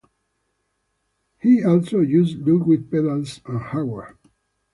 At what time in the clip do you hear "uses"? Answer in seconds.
1.99-2.35